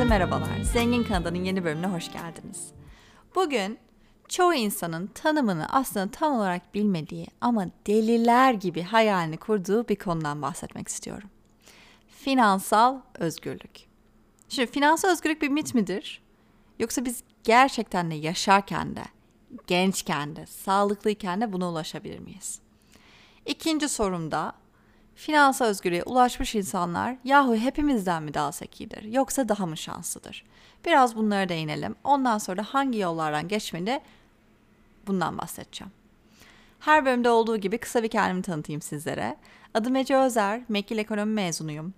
Herkese 0.00 0.18
merhabalar. 0.18 0.60
Zengin 0.62 1.04
Kanada'nın 1.04 1.44
yeni 1.44 1.64
bölümüne 1.64 1.86
hoş 1.86 2.12
geldiniz. 2.12 2.72
Bugün 3.34 3.78
çoğu 4.28 4.54
insanın 4.54 5.06
tanımını 5.06 5.66
aslında 5.68 6.10
tam 6.10 6.32
olarak 6.32 6.74
bilmediği 6.74 7.26
ama 7.40 7.66
deliler 7.86 8.54
gibi 8.54 8.82
hayalini 8.82 9.36
kurduğu 9.36 9.88
bir 9.88 9.96
konudan 9.96 10.42
bahsetmek 10.42 10.88
istiyorum. 10.88 11.30
Finansal 12.08 13.00
özgürlük. 13.18 13.88
Şimdi 14.48 14.70
finansal 14.70 15.08
özgürlük 15.08 15.42
bir 15.42 15.48
mit 15.48 15.74
midir? 15.74 16.22
Yoksa 16.78 17.04
biz 17.04 17.22
gerçekten 17.44 18.10
de 18.10 18.14
yaşarken 18.14 18.96
de, 18.96 19.04
gençken 19.66 20.36
de, 20.36 20.46
sağlıklıyken 20.46 21.40
de 21.40 21.52
buna 21.52 21.70
ulaşabilir 21.70 22.18
miyiz? 22.18 22.60
İkinci 23.46 23.88
sorumda 23.88 24.52
finansal 25.20 25.66
özgürlüğe 25.66 26.02
ulaşmış 26.02 26.54
insanlar 26.54 27.16
yahu 27.24 27.56
hepimizden 27.56 28.22
mi 28.22 28.34
daha 28.34 28.52
zekidir 28.52 29.02
yoksa 29.02 29.48
daha 29.48 29.66
mı 29.66 29.76
şanslıdır? 29.76 30.44
Biraz 30.86 31.16
bunlara 31.16 31.48
değinelim. 31.48 31.94
Ondan 32.04 32.38
sonra 32.38 32.62
hangi 32.62 32.98
yollardan 32.98 33.48
geçmeli 33.48 34.00
bundan 35.06 35.38
bahsedeceğim. 35.38 35.92
Her 36.80 37.04
bölümde 37.04 37.30
olduğu 37.30 37.56
gibi 37.56 37.78
kısa 37.78 38.02
bir 38.02 38.08
kendimi 38.08 38.42
tanıtayım 38.42 38.82
sizlere. 38.82 39.36
Adım 39.74 39.96
Ece 39.96 40.16
Özer, 40.16 40.62
Mekil 40.68 40.98
Ekonomi 40.98 41.32
mezunuyum. 41.32 41.94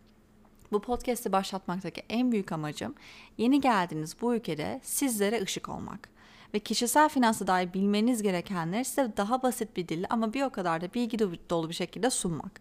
Bu 0.72 0.82
podcast'i 0.82 1.32
başlatmaktaki 1.32 2.02
en 2.08 2.32
büyük 2.32 2.52
amacım 2.52 2.94
yeni 3.38 3.60
geldiğiniz 3.60 4.16
bu 4.20 4.34
ülkede 4.34 4.80
sizlere 4.82 5.42
ışık 5.42 5.68
olmak 5.68 6.08
ve 6.54 6.58
kişisel 6.58 7.08
finansa 7.08 7.46
dair 7.46 7.74
bilmeniz 7.74 8.22
gerekenleri 8.22 8.84
size 8.84 9.12
daha 9.16 9.42
basit 9.42 9.76
bir 9.76 9.88
dille 9.88 10.06
ama 10.10 10.32
bir 10.32 10.42
o 10.42 10.50
kadar 10.50 10.80
da 10.80 10.94
bilgi 10.94 11.18
dolu 11.50 11.68
bir 11.68 11.74
şekilde 11.74 12.10
sunmak. 12.10 12.60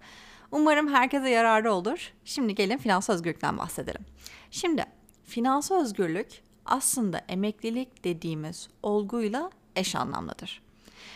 Umarım 0.51 0.93
herkese 0.93 1.29
yararlı 1.29 1.73
olur. 1.73 2.13
Şimdi 2.25 2.55
gelin 2.55 2.77
finansal 2.77 3.13
özgürlükten 3.13 3.57
bahsedelim. 3.57 4.05
Şimdi 4.51 4.85
finansal 5.23 5.81
özgürlük 5.81 6.41
aslında 6.65 7.21
emeklilik 7.27 8.03
dediğimiz 8.03 8.69
olguyla 8.83 9.51
eş 9.75 9.95
anlamlıdır. 9.95 10.61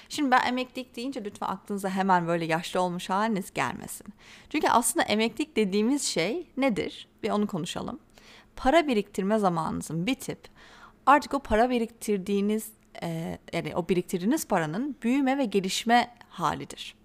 Şimdi 0.10 0.32
ben 0.32 0.48
emeklilik 0.48 0.96
deyince 0.96 1.24
lütfen 1.26 1.48
aklınıza 1.48 1.90
hemen 1.90 2.28
böyle 2.28 2.46
yaşlı 2.46 2.82
olmuş 2.82 3.10
haliniz 3.10 3.54
gelmesin. 3.54 4.08
Çünkü 4.50 4.68
aslında 4.68 5.06
emeklilik 5.06 5.56
dediğimiz 5.56 6.04
şey 6.04 6.48
nedir? 6.58 7.08
Bir 7.24 7.30
onu 7.30 7.48
konuşalım. 7.48 8.00
Para 8.56 8.88
biriktirme 8.88 9.40
zamanınızın 9.40 10.08
bitip 10.08 10.40
artık 11.06 11.34
o 11.34 11.40
para 11.40 11.70
biriktirdiğiniz 11.70 12.72
yani 13.54 13.76
o 13.76 13.90
biriktirdiğiniz 13.90 14.48
paranın 14.48 14.96
büyüme 15.02 15.38
ve 15.38 15.46
gelişme 15.46 16.16
halidir. 16.30 16.96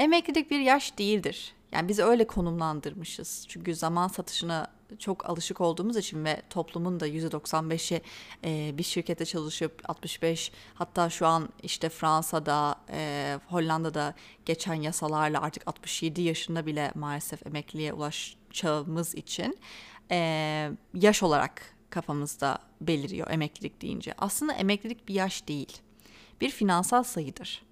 Emeklilik 0.00 0.50
bir 0.50 0.60
yaş 0.60 0.98
değildir. 0.98 1.52
Yani 1.72 1.88
biz 1.88 1.98
öyle 1.98 2.26
konumlandırmışız. 2.26 3.44
Çünkü 3.48 3.74
zaman 3.74 4.08
satışına 4.08 4.72
çok 4.98 5.30
alışık 5.30 5.60
olduğumuz 5.60 5.96
için 5.96 6.24
ve 6.24 6.42
toplumun 6.50 7.00
da 7.00 7.08
%95'i 7.08 8.02
e, 8.44 8.78
bir 8.78 8.82
şirkette 8.82 9.24
çalışıp 9.24 9.90
65 9.90 10.52
hatta 10.74 11.10
şu 11.10 11.26
an 11.26 11.48
işte 11.62 11.88
Fransa'da, 11.88 12.76
e, 12.90 13.38
Hollanda'da 13.48 14.14
geçen 14.44 14.74
yasalarla 14.74 15.42
artık 15.42 15.68
67 15.68 16.22
yaşında 16.22 16.66
bile 16.66 16.92
maalesef 16.94 17.46
emekliye 17.46 17.92
ulaşacağımız 17.92 19.14
için 19.14 19.58
e, 20.10 20.70
yaş 20.94 21.22
olarak 21.22 21.62
kafamızda 21.90 22.58
beliriyor 22.80 23.30
emeklilik 23.30 23.82
deyince. 23.82 24.14
Aslında 24.18 24.52
emeklilik 24.52 25.08
bir 25.08 25.14
yaş 25.14 25.48
değil. 25.48 25.78
Bir 26.40 26.50
finansal 26.50 27.02
sayıdır 27.02 27.69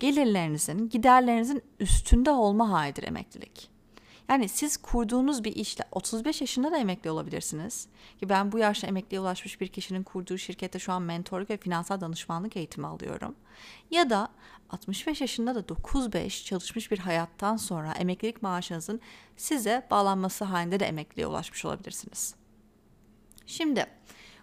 gelirlerinizin 0.00 0.88
giderlerinizin 0.88 1.62
üstünde 1.80 2.30
olma 2.30 2.70
halidir 2.70 3.02
emeklilik. 3.02 3.70
Yani 4.28 4.48
siz 4.48 4.76
kurduğunuz 4.76 5.44
bir 5.44 5.56
işle 5.56 5.84
35 5.92 6.40
yaşında 6.40 6.72
da 6.72 6.78
emekli 6.78 7.10
olabilirsiniz. 7.10 7.88
Ki 8.20 8.28
ben 8.28 8.52
bu 8.52 8.58
yaşta 8.58 8.86
emekliye 8.86 9.20
ulaşmış 9.20 9.60
bir 9.60 9.68
kişinin 9.68 10.02
kurduğu 10.02 10.38
şirkette 10.38 10.78
şu 10.78 10.92
an 10.92 11.02
mentorluk 11.02 11.50
ve 11.50 11.56
finansal 11.56 12.00
danışmanlık 12.00 12.56
eğitimi 12.56 12.86
alıyorum. 12.86 13.34
Ya 13.90 14.10
da 14.10 14.28
65 14.70 15.20
yaşında 15.20 15.54
da 15.54 15.60
9-5 15.60 16.44
çalışmış 16.44 16.90
bir 16.90 16.98
hayattan 16.98 17.56
sonra 17.56 17.92
emeklilik 17.92 18.42
maaşınızın 18.42 19.00
size 19.36 19.86
bağlanması 19.90 20.44
halinde 20.44 20.80
de 20.80 20.86
emekliye 20.86 21.26
ulaşmış 21.26 21.64
olabilirsiniz. 21.64 22.34
Şimdi 23.46 23.86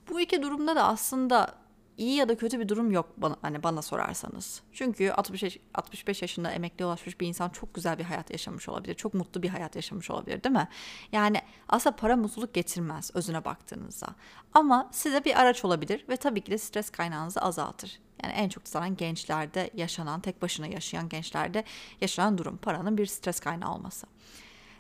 bu 0.09 0.22
iki 0.22 0.41
durumda 0.41 0.75
da 0.75 0.84
aslında 0.84 1.66
iyi 1.97 2.16
ya 2.16 2.30
da 2.30 2.38
kötü 2.38 2.59
bir 2.59 2.69
durum 2.69 2.91
yok 2.91 3.09
bana 3.18 3.35
hani 3.41 3.63
bana 3.63 3.81
sorarsanız. 3.81 4.62
Çünkü 4.74 5.12
65 5.12 5.59
65 5.74 6.22
yaşında 6.22 6.52
emekli 6.52 6.85
ulaşmış 6.85 7.19
bir 7.19 7.28
insan 7.28 7.50
çok 7.50 7.74
güzel 7.74 8.00
bir 8.00 8.03
hayat 8.03 8.31
yaşamış 8.31 8.69
olabilir. 8.69 8.94
Çok 8.94 9.13
mutlu 9.13 9.44
bir 9.44 9.50
hayat 9.50 9.75
yaşamış 9.75 10.12
olabilir, 10.12 10.44
değil 10.44 10.56
mi? 10.56 10.68
Yani 11.12 11.41
aslında 11.69 11.96
para 11.96 12.16
mutluluk 12.16 12.53
getirmez 12.53 13.12
özüne 13.13 13.46
baktığınızda. 13.46 14.07
Ama 14.53 14.90
size 14.91 15.25
bir 15.25 15.41
araç 15.41 15.66
olabilir 15.66 16.06
ve 16.09 16.18
tabii 16.18 16.41
ki 16.41 16.52
de 16.52 16.57
stres 16.57 16.90
kaynağınızı 16.90 17.41
azaltır. 17.41 18.00
Yani 18.24 18.34
en 18.34 18.50
çok 18.50 18.68
zaten 18.68 18.96
gençlerde 18.96 19.69
yaşanan, 19.74 20.22
tek 20.22 20.41
başına 20.41 20.68
yaşayan 20.68 21.09
gençlerde 21.09 21.63
yaşanan 22.02 22.38
durum 22.38 22.57
paranın 22.57 22.97
bir 22.97 23.06
stres 23.06 23.40
kaynağı 23.40 23.74
olması. 23.74 24.07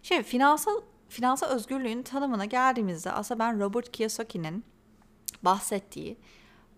Şimdi 0.03 0.23
finansal 0.23 0.81
finansal 1.09 1.47
özgürlüğün 1.47 2.03
tanımına 2.03 2.45
geldiğimizde 2.45 3.11
aslında 3.11 3.39
ben 3.39 3.59
Robert 3.59 3.91
Kiyosaki'nin 3.91 4.65
bahsettiği 5.43 6.17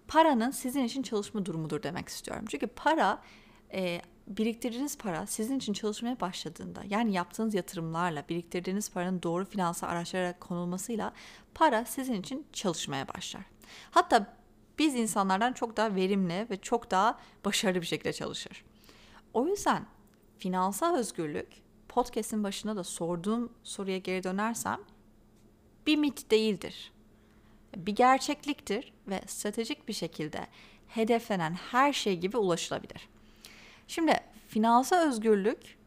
paranın 0.10 0.52
sizin 0.52 0.84
için 0.84 1.04
çalışma 1.04 1.46
durumudur 1.46 1.84
demek 1.84 2.10
istiyorum. 2.10 2.46
Çünkü 2.50 2.68
para 2.68 3.22
e, 3.74 4.02
biriktirdiğiniz 4.28 4.98
para 4.98 5.26
sizin 5.26 5.58
için 5.58 5.74
çalışmaya 5.74 6.20
başladığında 6.20 6.84
yani 6.90 7.14
yaptığınız 7.14 7.54
yatırımlarla 7.54 8.24
biriktirdiğiniz 8.30 8.92
paranın 8.92 9.24
doğru 9.24 9.46
finansal 9.46 9.90
araçlara 9.90 10.40
konulmasıyla 10.40 11.14
para 11.54 11.86
sizin 11.86 12.14
için 12.14 12.48
çalışmaya 12.54 13.08
başlar. 13.08 13.42
Hatta 13.92 14.38
biz 14.80 14.96
insanlardan 14.96 15.54
çok 15.54 15.78
daha 15.78 15.96
verimli 15.96 16.48
ve 16.50 16.58
çok 16.58 16.92
daha 16.92 17.20
başarılı 17.46 17.82
bir 17.82 17.86
şekilde 17.86 18.14
çalışır. 18.14 18.66
O 19.34 19.48
yüzden 19.48 19.86
finansal 20.38 20.96
özgürlük 20.96 21.48
podcast'in 21.90 22.44
başında 22.44 22.76
da 22.76 22.84
sorduğum 22.84 23.54
soruya 23.64 23.98
geri 23.98 24.24
dönersem 24.24 24.80
bir 25.88 25.96
mit 25.96 26.32
değildir 26.32 26.92
bir 27.76 27.96
gerçekliktir 27.96 28.94
ve 29.08 29.22
stratejik 29.28 29.88
bir 29.88 29.94
şekilde 29.94 30.48
hedeflenen 30.88 31.54
her 31.54 31.94
şey 31.94 32.18
gibi 32.18 32.38
ulaşılabilir. 32.38 33.10
Şimdi 33.88 34.14
finansal 34.48 35.08
özgürlük 35.08 35.78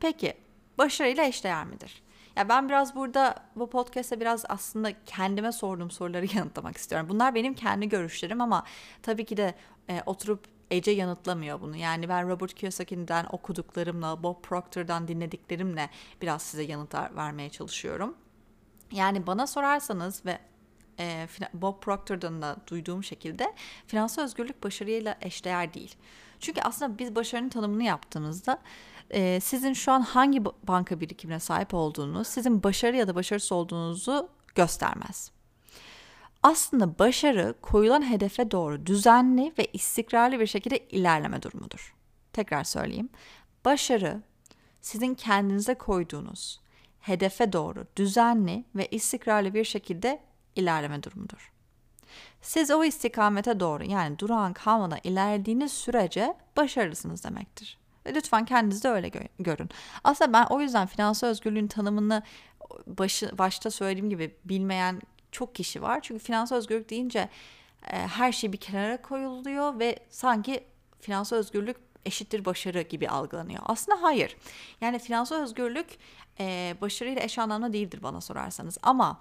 peki 0.00 0.34
başarıyla 0.78 1.24
eşdeğer 1.24 1.66
midir? 1.66 2.02
Ya 2.36 2.48
ben 2.48 2.68
biraz 2.68 2.94
burada 2.94 3.34
bu 3.56 3.70
podcast'te 3.70 4.20
biraz 4.20 4.44
aslında 4.48 4.92
kendime 5.06 5.52
sorduğum 5.52 5.90
soruları 5.90 6.26
yanıtlamak 6.36 6.76
istiyorum. 6.76 7.08
Bunlar 7.10 7.34
benim 7.34 7.54
kendi 7.54 7.88
görüşlerim 7.88 8.40
ama 8.40 8.64
tabii 9.02 9.24
ki 9.24 9.36
de 9.36 9.54
e, 9.90 10.02
oturup 10.06 10.56
Ece 10.70 10.90
yanıtlamıyor 10.90 11.60
bunu. 11.60 11.76
Yani 11.76 12.08
ben 12.08 12.28
Robert 12.28 12.54
Kiyosaki'den 12.54 13.26
okuduklarımla, 13.30 14.22
Bob 14.22 14.42
Proctor'dan 14.42 15.08
dinlediklerimle 15.08 15.90
biraz 16.22 16.42
size 16.42 16.62
yanıtlar 16.62 17.16
vermeye 17.16 17.50
çalışıyorum. 17.50 18.14
Yani 18.92 19.26
bana 19.26 19.46
sorarsanız 19.46 20.26
ve 20.26 20.38
e, 20.98 21.28
Bob 21.54 21.80
Proctor'dan 21.80 22.42
da 22.42 22.56
duyduğum 22.66 23.04
şekilde 23.04 23.54
finansal 23.86 24.22
özgürlük 24.22 24.64
başarıyla 24.64 25.16
eşdeğer 25.20 25.74
değil. 25.74 25.94
Çünkü 26.40 26.60
aslında 26.60 26.98
biz 26.98 27.16
başarının 27.16 27.48
tanımını 27.48 27.84
yaptığımızda 27.84 28.58
e, 29.10 29.40
sizin 29.40 29.72
şu 29.72 29.92
an 29.92 30.00
hangi 30.00 30.44
banka 30.44 31.00
birikimine 31.00 31.40
sahip 31.40 31.74
olduğunuz 31.74 32.28
sizin 32.28 32.62
başarı 32.62 32.96
ya 32.96 33.08
da 33.08 33.14
başarısız 33.14 33.52
olduğunuzu 33.52 34.28
göstermez. 34.54 35.30
Aslında 36.42 36.98
başarı 36.98 37.54
koyulan 37.62 38.10
hedefe 38.10 38.50
doğru 38.50 38.86
düzenli 38.86 39.52
ve 39.58 39.66
istikrarlı 39.72 40.40
bir 40.40 40.46
şekilde 40.46 40.78
ilerleme 40.78 41.42
durumudur. 41.42 41.94
Tekrar 42.32 42.64
söyleyeyim. 42.64 43.08
Başarı 43.64 44.22
sizin 44.80 45.14
kendinize 45.14 45.74
koyduğunuz 45.74 46.60
hedefe 47.00 47.52
doğru 47.52 47.86
düzenli 47.96 48.64
ve 48.74 48.86
istikrarlı 48.86 49.54
bir 49.54 49.64
şekilde 49.64 50.20
ilerleme 50.56 51.02
durumudur. 51.02 51.52
Siz 52.40 52.70
o 52.70 52.84
istikamete 52.84 53.60
doğru 53.60 53.84
yani 53.84 54.18
durağan 54.18 54.52
kalmadan 54.52 54.98
ilerlediğiniz 55.04 55.72
sürece 55.72 56.34
başarılısınız 56.56 57.24
demektir. 57.24 57.78
Lütfen 58.06 58.44
kendinizi 58.44 58.82
de 58.82 58.88
öyle 58.88 59.08
gö- 59.08 59.28
görün. 59.38 59.70
Aslında 60.04 60.32
ben 60.32 60.44
o 60.44 60.60
yüzden 60.60 60.86
finansal 60.86 61.28
özgürlüğün 61.28 61.66
tanımını 61.66 62.22
başı, 62.86 63.38
başta 63.38 63.70
söylediğim 63.70 64.10
gibi 64.10 64.34
bilmeyen 64.44 65.00
çok 65.32 65.54
kişi 65.54 65.82
var. 65.82 66.00
Çünkü 66.02 66.24
finansal 66.24 66.56
özgürlük 66.56 66.90
deyince 66.90 67.28
e, 67.90 67.96
her 68.06 68.32
şey 68.32 68.52
bir 68.52 68.58
kenara 68.58 69.02
koyuluyor 69.02 69.78
ve 69.78 69.98
sanki 70.10 70.64
finansal 71.00 71.36
özgürlük 71.36 71.76
eşittir 72.04 72.44
başarı 72.44 72.82
gibi 72.82 73.08
algılanıyor. 73.08 73.62
Aslında 73.66 74.02
hayır. 74.02 74.36
Yani 74.80 74.98
finansal 74.98 75.36
özgürlük 75.36 75.98
e, 76.40 76.74
başarıyla 76.80 77.22
eş 77.22 77.38
anlamlı 77.38 77.72
değildir 77.72 78.02
bana 78.02 78.20
sorarsanız. 78.20 78.78
Ama 78.82 79.20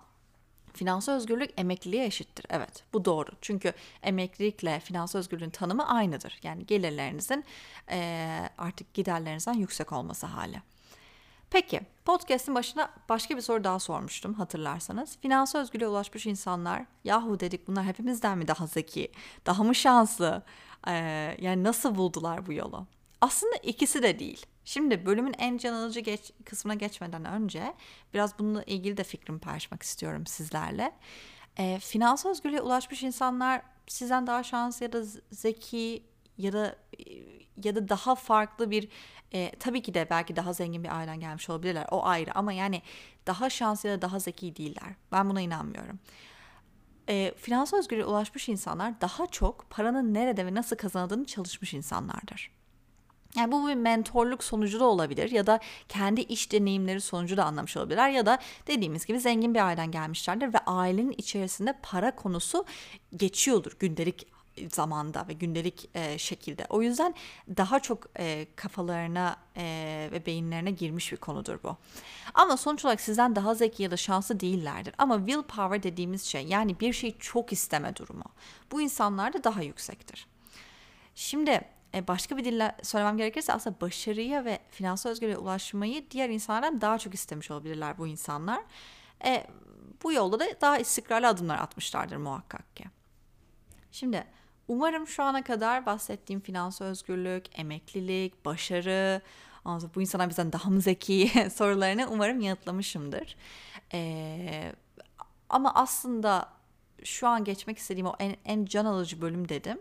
Finansal 0.76 1.14
özgürlük 1.14 1.50
emekliliğe 1.58 2.06
eşittir. 2.06 2.46
Evet 2.50 2.84
bu 2.94 3.06
doğru. 3.06 3.30
Çünkü 3.42 3.74
emeklilikle 4.04 4.80
finansal 4.80 5.20
özgürlüğün 5.20 5.50
tanımı 5.50 5.90
aynıdır. 5.90 6.40
Yani 6.44 6.66
gelirlerinizin 6.66 7.46
e, 7.92 8.50
artık 8.58 8.94
giderlerinizden 8.94 9.54
yüksek 9.54 9.92
olması 9.92 10.26
hali. 10.26 10.62
Peki 11.50 11.82
podcast'in 12.06 12.56
başına 12.56 12.90
başka 13.10 13.38
bir 13.38 13.42
soru 13.42 13.64
daha 13.64 13.80
sormuştum 13.80 14.34
hatırlarsanız. 14.34 15.18
Finansal 15.22 15.60
özgürlüğe 15.60 15.88
ulaşmış 15.88 16.26
insanlar 16.26 16.86
yahu 17.04 17.40
dedik 17.40 17.68
bunlar 17.68 17.86
hepimizden 17.86 18.38
mi 18.38 18.48
daha 18.48 18.68
zeki, 18.68 19.12
daha 19.46 19.64
mı 19.64 19.76
şanslı? 19.76 20.44
Ee, 20.88 20.92
yani 21.40 21.64
nasıl 21.64 21.96
buldular 21.96 22.48
bu 22.48 22.54
yolu? 22.54 22.86
Aslında 23.22 23.56
ikisi 23.56 24.04
de 24.04 24.20
değil. 24.20 24.46
Şimdi 24.66 25.06
bölümün 25.06 25.36
en 25.38 25.58
can 25.58 25.74
alıcı 25.74 26.00
geç, 26.00 26.32
kısmına 26.46 26.76
geçmeden 26.76 27.26
önce 27.26 27.74
biraz 28.14 28.40
bununla 28.40 28.64
ilgili 28.64 28.98
de 28.98 29.04
fikrimi 29.04 29.40
paylaşmak 29.40 29.84
istiyorum 29.84 30.28
sizlerle. 30.28 30.92
E, 31.58 31.80
finansal 31.80 32.30
özgürlüğe 32.30 32.62
ulaşmış 32.62 33.04
insanlar 33.04 33.62
sizden 33.88 34.28
daha 34.28 34.44
şanslı 34.44 34.86
ya 34.86 34.94
da 34.94 35.04
zeki 35.32 36.04
ya 36.38 36.54
da 36.54 36.76
ya 37.64 37.76
da 37.76 37.90
daha 37.90 38.16
farklı 38.16 38.72
bir 38.72 38.90
e, 39.34 39.52
tabii 39.60 39.82
ki 39.82 39.94
de 39.94 40.08
belki 40.10 40.36
daha 40.36 40.54
zengin 40.54 40.84
bir 40.84 40.98
aileden 40.98 41.20
gelmiş 41.20 41.50
olabilirler 41.50 41.88
o 41.92 42.06
ayrı 42.06 42.36
ama 42.36 42.54
yani 42.54 42.82
daha 43.28 43.50
şanslı 43.50 43.90
ya 43.90 43.98
da 43.98 44.02
daha 44.02 44.20
zeki 44.20 44.56
değiller. 44.56 44.96
Ben 45.12 45.30
buna 45.30 45.42
inanmıyorum. 45.42 46.00
E, 47.10 47.34
finansal 47.38 47.78
özgürlüğe 47.78 48.06
ulaşmış 48.06 48.50
insanlar 48.50 49.02
daha 49.02 49.28
çok 49.28 49.70
paranın 49.70 50.14
nerede 50.14 50.46
ve 50.46 50.54
nasıl 50.54 50.76
kazanıldığını 50.76 51.26
çalışmış 51.26 51.74
insanlardır 51.74 52.52
yani 53.36 53.52
bu 53.52 53.68
bir 53.68 53.74
mentorluk 53.74 54.44
sonucu 54.44 54.80
da 54.80 54.86
olabilir 54.86 55.32
ya 55.32 55.48
da 55.48 55.60
kendi 55.90 56.22
iş 56.22 56.52
deneyimleri 56.52 57.02
sonucu 57.02 57.38
da 57.38 57.46
anlamış 57.46 57.78
olabilirler 57.78 58.10
ya 58.10 58.26
da 58.26 58.40
dediğimiz 58.68 59.06
gibi 59.06 59.20
zengin 59.20 59.54
bir 59.54 59.66
aileden 59.66 59.92
gelmişlerdir 59.92 60.54
ve 60.54 60.58
ailenin 60.58 61.16
içerisinde 61.18 61.74
para 61.84 62.16
konusu 62.16 62.66
geçiyordur 63.16 63.72
gündelik 63.80 64.36
zamanda 64.72 65.28
ve 65.28 65.34
gündelik 65.34 65.90
e, 65.94 66.18
şekilde. 66.18 66.66
O 66.70 66.82
yüzden 66.82 67.16
daha 67.58 67.80
çok 67.80 68.08
e, 68.20 68.48
kafalarına 68.56 69.38
e, 69.58 70.10
ve 70.12 70.26
beyinlerine 70.26 70.72
girmiş 70.72 71.12
bir 71.12 71.18
konudur 71.18 71.60
bu. 71.64 71.78
Ama 72.34 72.58
sonuç 72.58 72.86
olarak 72.86 73.02
sizden 73.02 73.36
daha 73.36 73.56
zeki 73.56 73.84
ya 73.84 73.92
da 73.92 73.98
şanslı 73.98 74.40
değillerdir. 74.40 74.96
Ama 74.98 75.18
willpower 75.18 75.84
dediğimiz 75.84 76.24
şey 76.24 76.46
yani 76.46 76.80
bir 76.80 76.94
şeyi 76.94 77.16
çok 77.20 77.54
isteme 77.54 77.96
durumu. 77.96 78.26
Bu 78.72 78.82
insanlarda 78.82 79.44
daha 79.44 79.62
yüksektir. 79.62 80.28
Şimdi 81.16 81.52
e, 81.52 81.75
başka 82.08 82.38
bir 82.38 82.46
dille 82.46 82.76
söylemem 82.84 83.18
gerekirse 83.18 83.54
aslında 83.54 83.82
başarıya 83.82 84.46
ve 84.46 84.60
finansal 84.70 85.10
özgürlüğe 85.10 85.38
ulaşmayı 85.38 86.12
diğer 86.12 86.30
insanlardan 86.30 86.82
daha 86.82 86.98
çok 86.98 87.14
istemiş 87.14 87.52
olabilirler 87.52 87.98
bu 87.98 88.08
insanlar. 88.08 88.64
E, 89.26 89.48
bu 90.04 90.14
yolda 90.14 90.40
da 90.40 90.46
daha 90.62 90.78
istikrarlı 90.78 91.28
adımlar 91.28 91.60
atmışlardır 91.60 92.18
muhakkak 92.18 92.76
ki. 92.76 92.86
Şimdi 93.92 94.24
umarım 94.68 95.08
şu 95.08 95.24
ana 95.24 95.44
kadar 95.44 95.86
bahsettiğim 95.86 96.42
finansal 96.42 96.86
özgürlük, 96.86 97.60
emeklilik, 97.60 98.46
başarı, 98.46 99.22
bu 99.96 100.02
insanlar 100.02 100.30
bizden 100.30 100.54
daha 100.54 100.70
mı 100.70 100.82
zeki 100.82 101.50
sorularını 101.54 102.08
umarım 102.12 102.40
yanıtlamışımdır. 102.42 103.36
Ee, 103.94 104.72
ama 105.50 105.74
aslında 105.74 106.50
şu 107.04 107.28
an 107.28 107.44
geçmek 107.44 107.78
istediğim 107.78 108.08
o 108.08 108.16
en, 108.20 108.36
en 108.46 108.66
can 108.66 108.86
alıcı 108.86 109.22
bölüm 109.22 109.50
dedim 109.50 109.78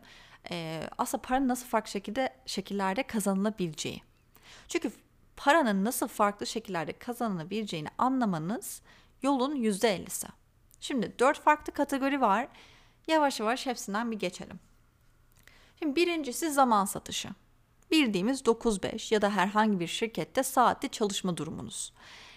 e, 0.50 0.82
aslında 0.98 1.22
paranın 1.22 1.48
nasıl 1.48 1.66
farklı 1.66 1.90
şekilde 1.90 2.36
şekillerde 2.46 3.02
kazanılabileceği. 3.02 4.02
Çünkü 4.68 4.92
paranın 5.36 5.84
nasıl 5.84 6.08
farklı 6.08 6.46
şekillerde 6.46 6.92
kazanılabileceğini 6.92 7.88
anlamanız 7.98 8.82
yolun 9.22 9.54
yüzde 9.54 9.94
ellisi. 9.94 10.26
Şimdi 10.80 11.18
dört 11.18 11.40
farklı 11.40 11.72
kategori 11.72 12.20
var. 12.20 12.48
Yavaş 13.06 13.40
yavaş 13.40 13.66
hepsinden 13.66 14.10
bir 14.10 14.18
geçelim. 14.18 14.60
Şimdi 15.78 15.96
birincisi 15.96 16.50
zaman 16.50 16.84
satışı. 16.84 17.28
Bildiğimiz 17.90 18.40
9-5 18.40 19.14
ya 19.14 19.22
da 19.22 19.30
herhangi 19.30 19.80
bir 19.80 19.86
şirkette 19.86 20.42
saatli 20.42 20.88
çalışma 20.88 21.36
durumunuz. 21.36 21.92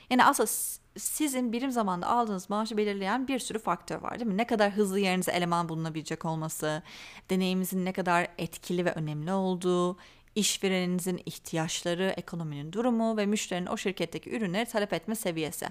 Yani 0.10 0.26
aslında 0.26 0.50
sizin 0.98 1.52
birim 1.52 1.72
zamanda 1.72 2.08
aldığınız 2.08 2.50
maaşı 2.50 2.78
belirleyen 2.78 3.28
bir 3.28 3.40
sürü 3.40 3.60
faktör 3.60 4.02
var 4.02 4.20
değil 4.20 4.32
mi? 4.32 4.38
Ne 4.38 4.48
kadar 4.48 4.72
hızlı 4.72 5.00
yerinize 5.00 5.32
eleman 5.32 5.70
bulunabilecek 5.70 6.26
olması, 6.26 6.84
deneyimizin 7.30 7.86
ne 7.86 7.94
kadar 7.94 8.28
etkili 8.38 8.86
ve 8.86 8.92
önemli 8.92 9.34
olduğu, 9.34 9.98
işvereninizin 10.36 11.22
ihtiyaçları, 11.26 12.14
ekonominin 12.18 12.74
durumu 12.74 13.18
ve 13.18 13.26
müşterinin 13.26 13.68
o 13.68 13.78
şirketteki 13.78 14.36
ürünleri 14.36 14.66
talep 14.66 14.94
etme 14.94 15.16
seviyesi 15.16 15.68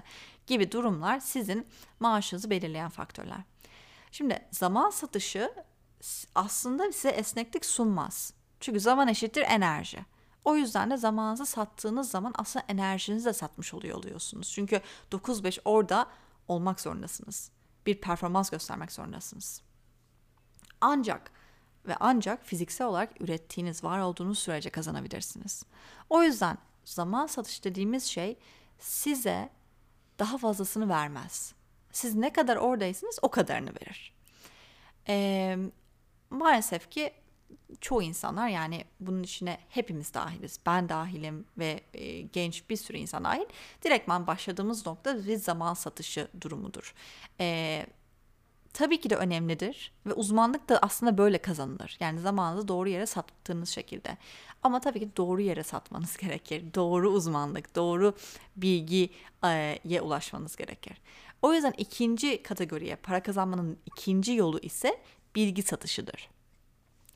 gibi 0.47 0.71
durumlar 0.71 1.19
sizin 1.19 1.67
maaşınızı 1.99 2.49
belirleyen 2.49 2.89
faktörler. 2.89 3.39
Şimdi 4.11 4.39
zaman 4.51 4.89
satışı 4.89 5.53
aslında 6.35 6.91
size 6.91 7.09
esneklik 7.09 7.65
sunmaz. 7.65 8.33
Çünkü 8.59 8.79
zaman 8.79 9.07
eşittir 9.07 9.41
enerji. 9.41 9.99
O 10.47 10.55
yüzden 10.55 10.91
de 10.91 10.97
zamanınızı 10.97 11.45
sattığınız 11.45 12.09
zaman 12.09 12.33
aslında 12.35 12.65
enerjinizi 12.67 13.25
de 13.25 13.33
satmış 13.33 13.73
oluyor 13.73 13.97
oluyorsunuz. 13.97 14.51
Çünkü 14.51 14.81
9-5 15.11 15.59
orada 15.65 16.07
olmak 16.47 16.81
zorundasınız. 16.81 17.51
Bir 17.85 18.01
performans 18.01 18.49
göstermek 18.49 18.91
zorundasınız. 18.91 19.61
Ancak 20.81 21.31
ve 21.87 21.95
ancak 21.99 22.45
fiziksel 22.45 22.87
olarak 22.87 23.21
ürettiğiniz, 23.21 23.83
var 23.83 23.99
olduğunuz 23.99 24.39
sürece 24.39 24.69
kazanabilirsiniz. 24.69 25.63
O 26.09 26.23
yüzden 26.23 26.57
zaman 26.85 27.27
satış 27.27 27.63
dediğimiz 27.63 28.03
şey 28.03 28.37
size 28.79 29.49
daha 30.19 30.37
fazlasını 30.37 30.89
vermez. 30.89 31.53
Siz 31.91 32.15
ne 32.15 32.33
kadar 32.33 32.55
oradaysanız 32.55 33.19
o 33.21 33.31
kadarını 33.31 33.69
verir. 33.69 34.13
Ee, 35.07 35.57
maalesef 36.29 36.89
ki 36.89 37.13
çoğu 37.81 38.01
insanlar 38.01 38.47
yani 38.47 38.85
bunun 38.99 39.23
içine 39.23 39.57
hepimiz 39.69 40.13
dahiliz. 40.13 40.59
Ben 40.65 40.89
dahilim 40.89 41.45
ve 41.57 41.81
e, 41.93 42.21
genç 42.21 42.69
bir 42.69 42.75
sürü 42.75 42.97
insan 42.97 43.23
dahil. 43.23 43.45
Direktman 43.83 44.27
başladığımız 44.27 44.85
nokta 44.85 45.27
bir 45.27 45.35
zaman 45.35 45.73
satışı 45.73 46.27
durumudur. 46.41 46.93
E, 47.39 47.85
tabii 48.73 48.99
ki 48.99 49.09
de 49.09 49.15
önemlidir 49.15 49.91
ve 50.05 50.13
uzmanlık 50.13 50.69
da 50.69 50.79
aslında 50.81 51.17
böyle 51.17 51.37
kazanılır. 51.37 51.97
Yani 51.99 52.19
zamanınızı 52.19 52.67
doğru 52.67 52.89
yere 52.89 53.05
sattığınız 53.05 53.69
şekilde. 53.69 54.17
Ama 54.63 54.79
tabii 54.79 54.99
ki 54.99 55.09
doğru 55.17 55.41
yere 55.41 55.63
satmanız 55.63 56.17
gerekir. 56.21 56.63
Doğru 56.73 57.09
uzmanlık, 57.09 57.75
doğru 57.75 58.13
bilgiye 58.55 60.01
ulaşmanız 60.01 60.55
gerekir. 60.55 60.97
O 61.41 61.53
yüzden 61.53 61.73
ikinci 61.77 62.43
kategoriye 62.43 62.95
para 62.95 63.23
kazanmanın 63.23 63.77
ikinci 63.85 64.33
yolu 64.33 64.59
ise 64.59 65.01
bilgi 65.35 65.63
satışıdır. 65.63 66.29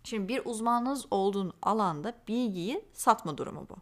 Şimdi 0.04 0.28
bir 0.28 0.42
uzmanınız 0.46 1.06
olduğun 1.12 1.54
alanda 1.62 2.14
bilgiyi 2.28 2.86
satma 2.94 3.38
durumu 3.38 3.68
bu. 3.70 3.76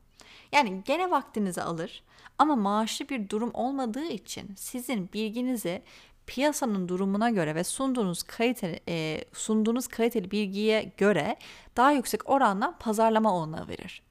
Yani 0.52 0.82
gene 0.86 1.12
vaktinizi 1.12 1.62
alır 1.62 2.04
ama 2.38 2.56
maaşlı 2.56 3.10
bir 3.10 3.30
durum 3.30 3.52
olmadığı 3.54 4.06
için 4.06 4.56
sizin 4.56 5.14
bilginizi 5.14 5.82
piyasanın 6.28 6.88
durumuna 6.88 7.30
göre 7.30 7.56
ve 7.56 7.64
sunduğunuz 7.64 8.24
kaliteli 8.24 8.80
e, 8.88 9.26
sunduğunuz 9.34 9.88
kaliteli 9.88 10.32
bilgiye 10.32 10.94
göre 10.98 11.38
daha 11.78 11.92
yüksek 11.92 12.30
oranla 12.30 12.78
pazarlama 12.80 13.34
olanağı 13.36 13.68
verir. 13.68 14.02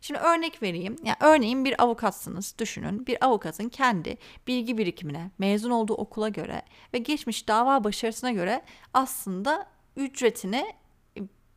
Şimdi 0.00 0.20
örnek 0.20 0.62
vereyim. 0.62 0.96
Yani 1.04 1.16
örneğin 1.20 1.64
bir 1.64 1.82
avukatsınız. 1.82 2.54
Düşünün 2.58 3.06
bir 3.06 3.24
avukatın 3.24 3.68
kendi 3.68 4.18
bilgi 4.46 4.78
birikimine, 4.78 5.30
mezun 5.38 5.70
olduğu 5.70 5.94
okula 5.94 6.28
göre 6.28 6.62
ve 6.94 6.98
geçmiş 6.98 7.48
dava 7.48 7.84
başarısına 7.84 8.32
göre 8.32 8.62
aslında 8.94 9.66
ücretini 9.96 10.66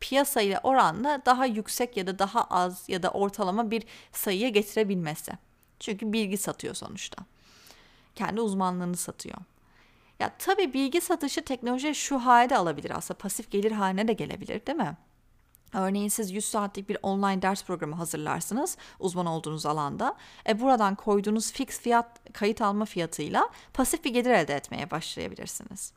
piyasa 0.00 0.40
ile 0.40 0.60
oranla 0.62 1.22
daha 1.26 1.46
yüksek 1.46 1.96
ya 1.96 2.06
da 2.06 2.18
daha 2.18 2.44
az 2.44 2.84
ya 2.88 3.02
da 3.02 3.10
ortalama 3.10 3.70
bir 3.70 3.84
sayıya 4.12 4.48
getirebilmesi. 4.48 5.32
Çünkü 5.80 6.12
bilgi 6.12 6.36
satıyor 6.36 6.74
sonuçta. 6.74 7.24
Kendi 8.14 8.40
uzmanlığını 8.40 8.96
satıyor. 8.96 9.38
Ya 10.18 10.34
tabii 10.38 10.74
bilgi 10.74 11.00
satışı 11.00 11.44
teknoloji 11.44 11.94
şu 11.94 12.18
halde 12.18 12.56
alabilir 12.56 12.90
aslında 12.96 13.18
pasif 13.18 13.50
gelir 13.50 13.72
haline 13.72 14.08
de 14.08 14.12
gelebilir 14.12 14.66
değil 14.66 14.78
mi? 14.78 14.96
Örneğin 15.72 16.08
siz 16.08 16.30
100 16.30 16.44
saatlik 16.44 16.88
bir 16.88 16.98
online 17.02 17.42
ders 17.42 17.64
programı 17.64 17.94
hazırlarsınız 17.94 18.76
uzman 18.98 19.26
olduğunuz 19.26 19.66
alanda. 19.66 20.16
E 20.48 20.60
buradan 20.60 20.94
koyduğunuz 20.94 21.52
fix 21.52 21.80
fiyat 21.80 22.32
kayıt 22.32 22.62
alma 22.62 22.84
fiyatıyla 22.84 23.48
pasif 23.74 24.04
bir 24.04 24.12
gelir 24.12 24.30
elde 24.30 24.54
etmeye 24.54 24.90
başlayabilirsiniz. 24.90 25.92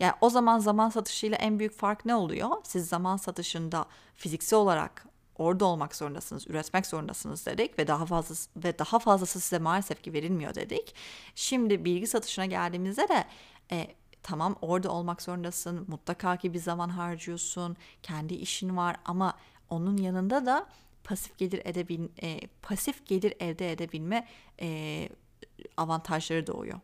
Yani 0.00 0.12
o 0.20 0.30
zaman 0.30 0.58
zaman 0.58 0.88
satışıyla 0.88 1.36
en 1.38 1.58
büyük 1.58 1.78
fark 1.78 2.04
ne 2.04 2.14
oluyor? 2.14 2.50
Siz 2.64 2.88
zaman 2.88 3.16
satışında 3.16 3.86
fiziksel 4.14 4.58
olarak 4.58 5.06
orada 5.36 5.64
olmak 5.64 5.96
zorundasınız, 5.96 6.46
üretmek 6.48 6.86
zorundasınız 6.86 7.46
dedik 7.46 7.78
ve 7.78 7.86
daha 7.86 8.06
fazlası 8.06 8.50
ve 8.56 8.78
daha 8.78 8.98
fazlası 8.98 9.40
size 9.40 9.58
maalesef 9.58 10.02
ki 10.02 10.12
verilmiyor 10.12 10.54
dedik. 10.54 10.94
Şimdi 11.34 11.84
bilgi 11.84 12.06
satışına 12.06 12.46
geldiğimizde 12.46 13.08
de 13.08 13.24
e, 13.72 13.94
tamam 14.22 14.56
orada 14.62 14.92
olmak 14.92 15.22
zorundasın, 15.22 15.84
mutlaka 15.88 16.36
ki 16.36 16.54
bir 16.54 16.58
zaman 16.58 16.88
harcıyorsun, 16.88 17.76
kendi 18.02 18.34
işin 18.34 18.76
var 18.76 18.96
ama 19.04 19.34
onun 19.70 19.96
yanında 19.96 20.46
da 20.46 20.66
pasif 21.04 21.38
gelir 21.38 21.62
edebil 21.64 22.08
e, 22.22 22.40
pasif 22.62 23.06
gelir 23.06 23.34
elde 23.40 23.72
edebilme 23.72 24.26
e, 24.60 25.08
avantajları 25.76 26.46
doğuyor. 26.46 26.80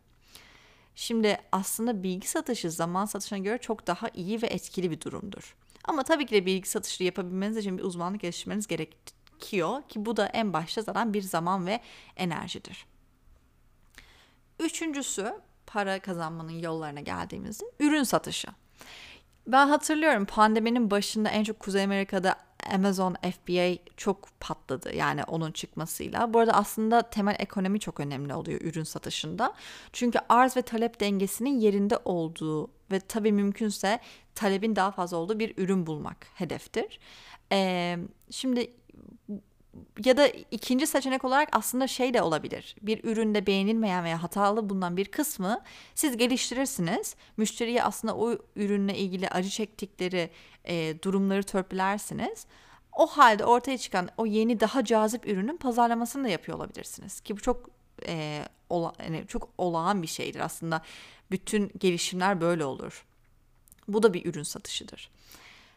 Şimdi 0.95 1.37
aslında 1.51 2.03
bilgi 2.03 2.27
satışı 2.27 2.71
zaman 2.71 3.05
satışına 3.05 3.39
göre 3.39 3.57
çok 3.57 3.87
daha 3.87 4.09
iyi 4.13 4.41
ve 4.41 4.47
etkili 4.47 4.91
bir 4.91 5.01
durumdur. 5.01 5.55
Ama 5.83 6.03
tabii 6.03 6.25
ki 6.25 6.35
de 6.35 6.45
bilgi 6.45 6.69
satışı 6.69 7.03
yapabilmeniz 7.03 7.57
için 7.57 7.77
bir 7.77 7.83
uzmanlık 7.83 8.21
geliştirmeniz 8.21 8.67
gerekiyor 8.67 9.81
ki 9.89 10.05
bu 10.05 10.17
da 10.17 10.25
en 10.27 10.53
başta 10.53 10.81
zaten 10.81 11.13
bir 11.13 11.21
zaman 11.21 11.67
ve 11.67 11.79
enerjidir. 12.15 12.85
Üçüncüsü 14.59 15.33
para 15.67 15.99
kazanmanın 15.99 16.59
yollarına 16.59 16.99
geldiğimizde 16.99 17.65
ürün 17.79 18.03
satışı. 18.03 18.47
Ben 19.47 19.67
hatırlıyorum 19.67 20.25
pandeminin 20.25 20.91
başında 20.91 21.29
en 21.29 21.43
çok 21.43 21.59
Kuzey 21.59 21.83
Amerika'da 21.83 22.35
Amazon 22.73 23.15
FBA 23.15 23.77
çok 23.97 24.39
patladı 24.39 24.95
yani 24.95 25.23
onun 25.23 25.51
çıkmasıyla. 25.51 26.33
Bu 26.33 26.39
arada 26.39 26.53
aslında 26.53 27.01
temel 27.01 27.35
ekonomi 27.39 27.79
çok 27.79 27.99
önemli 27.99 28.33
oluyor 28.33 28.61
ürün 28.61 28.83
satışında. 28.83 29.53
Çünkü 29.93 30.19
arz 30.29 30.57
ve 30.57 30.61
talep 30.61 30.99
dengesinin 30.99 31.59
yerinde 31.59 31.99
olduğu 32.05 32.69
ve 32.91 32.99
tabii 32.99 33.31
mümkünse 33.31 33.99
talebin 34.35 34.75
daha 34.75 34.91
fazla 34.91 35.17
olduğu 35.17 35.39
bir 35.39 35.53
ürün 35.57 35.87
bulmak 35.87 36.27
hedeftir. 36.35 36.99
Ee, 37.51 37.97
şimdi 38.31 38.71
ya 40.05 40.17
da 40.17 40.27
ikinci 40.27 40.87
seçenek 40.87 41.25
olarak 41.25 41.49
aslında 41.51 41.87
şey 41.87 42.13
de 42.13 42.21
olabilir. 42.21 42.75
Bir 42.81 43.03
üründe 43.03 43.47
beğenilmeyen 43.47 44.03
veya 44.03 44.23
hatalı 44.23 44.69
bulunan 44.69 44.97
bir 44.97 45.05
kısmı 45.05 45.61
siz 45.95 46.17
geliştirirsiniz. 46.17 47.15
Müşteriye 47.37 47.83
aslında 47.83 48.15
o 48.15 48.37
ürünle 48.55 48.97
ilgili 48.97 49.29
acı 49.29 49.49
çektikleri 49.49 50.29
e, 50.65 51.01
durumları 51.01 51.43
törpülersiniz. 51.43 52.45
O 52.93 53.07
halde 53.07 53.45
ortaya 53.45 53.77
çıkan 53.77 54.09
o 54.17 54.25
yeni 54.25 54.59
daha 54.59 54.85
cazip 54.85 55.27
ürünün 55.27 55.57
pazarlamasını 55.57 56.23
da 56.23 56.29
yapıyor 56.29 56.57
olabilirsiniz. 56.57 57.21
Ki 57.21 57.37
bu 57.37 57.41
çok 57.41 57.69
e, 58.07 58.43
ola, 58.69 58.93
yani 59.03 59.25
çok 59.27 59.49
olağan 59.57 60.01
bir 60.01 60.07
şeydir 60.07 60.39
aslında. 60.39 60.81
Bütün 61.31 61.71
gelişimler 61.77 62.41
böyle 62.41 62.65
olur. 62.65 63.05
Bu 63.87 64.03
da 64.03 64.13
bir 64.13 64.25
ürün 64.25 64.43
satışıdır. 64.43 65.09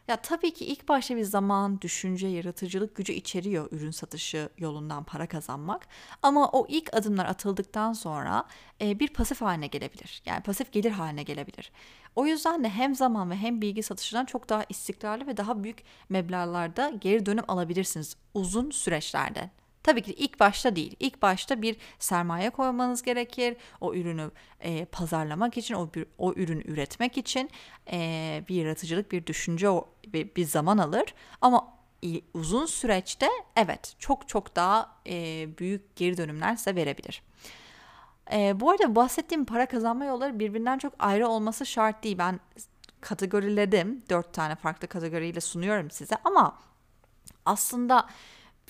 Ya 0.09 0.15
tabii 0.21 0.53
ki 0.53 0.65
ilk 0.65 0.87
başta 0.89 1.15
bir 1.15 1.23
zaman, 1.23 1.81
düşünce, 1.81 2.27
yaratıcılık 2.27 2.95
gücü 2.95 3.13
içeriyor 3.13 3.67
ürün 3.71 3.91
satışı 3.91 4.49
yolundan 4.57 5.03
para 5.03 5.27
kazanmak. 5.27 5.87
Ama 6.21 6.49
o 6.51 6.65
ilk 6.69 6.93
adımlar 6.93 7.25
atıldıktan 7.25 7.93
sonra 7.93 8.45
e, 8.81 8.99
bir 8.99 9.07
pasif 9.07 9.41
haline 9.41 9.67
gelebilir. 9.67 10.21
Yani 10.25 10.43
pasif 10.43 10.71
gelir 10.71 10.91
haline 10.91 11.23
gelebilir. 11.23 11.71
O 12.15 12.25
yüzden 12.25 12.63
de 12.63 12.69
hem 12.69 12.95
zaman 12.95 13.29
ve 13.31 13.35
hem 13.35 13.61
bilgi 13.61 13.83
satışından 13.83 14.25
çok 14.25 14.49
daha 14.49 14.65
istikrarlı 14.69 15.27
ve 15.27 15.37
daha 15.37 15.63
büyük 15.63 15.83
meblağlarda 16.09 16.89
geri 16.89 17.25
dönüm 17.25 17.43
alabilirsiniz 17.47 18.15
uzun 18.33 18.71
süreçlerde. 18.71 19.49
Tabii 19.89 20.01
ki 20.01 20.13
ilk 20.13 20.39
başta 20.39 20.75
değil. 20.75 20.95
İlk 20.99 21.21
başta 21.21 21.61
bir 21.61 21.77
sermaye 21.99 22.49
koymanız 22.49 23.01
gerekir. 23.01 23.57
O 23.81 23.93
ürünü 23.93 24.31
e, 24.59 24.85
pazarlamak 24.85 25.57
için, 25.57 25.75
o, 25.75 25.89
o 26.17 26.33
ürünü 26.33 26.63
üretmek 26.71 27.17
için 27.17 27.49
e, 27.91 28.43
bir 28.49 28.55
yaratıcılık, 28.55 29.11
bir 29.11 29.25
düşünce 29.25 29.67
bir, 30.07 30.35
bir 30.35 30.45
zaman 30.45 30.77
alır. 30.77 31.13
Ama 31.41 31.67
uzun 32.33 32.65
süreçte 32.65 33.27
evet 33.55 33.95
çok 33.99 34.27
çok 34.29 34.55
daha 34.55 34.95
e, 35.07 35.47
büyük 35.57 35.95
geri 35.95 36.17
dönümler 36.17 36.55
size 36.55 36.75
verebilir. 36.75 37.21
E, 38.33 38.59
bu 38.59 38.71
arada 38.71 38.95
bahsettiğim 38.95 39.45
para 39.45 39.65
kazanma 39.65 40.05
yolları 40.05 40.39
birbirinden 40.39 40.77
çok 40.77 40.93
ayrı 40.99 41.27
olması 41.27 41.65
şart 41.65 42.03
değil. 42.03 42.17
Ben 42.17 42.39
kategoriledim. 43.01 44.03
Dört 44.09 44.33
tane 44.33 44.55
farklı 44.55 44.87
kategoriyle 44.87 45.41
sunuyorum 45.41 45.91
size 45.91 46.17
ama 46.23 46.57
aslında 47.45 48.07